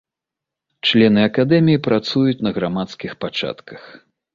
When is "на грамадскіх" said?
2.49-3.11